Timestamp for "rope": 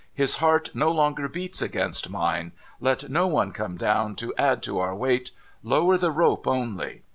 6.09-6.47